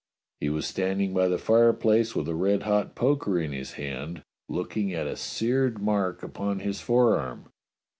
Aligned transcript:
He 0.39 0.49
was 0.49 0.65
stand 0.65 0.99
ing 0.99 1.13
by 1.13 1.27
the 1.27 1.37
fireplace 1.37 2.15
with 2.15 2.27
a 2.27 2.33
red 2.33 2.63
hot 2.63 2.95
poker 2.95 3.39
in 3.39 3.51
his 3.51 3.73
hand, 3.73 4.23
looking 4.49 4.91
at 4.95 5.05
a 5.05 5.15
seared 5.15 5.79
mark 5.79 6.23
upon 6.23 6.57
his 6.61 6.81
forearm. 6.81 7.51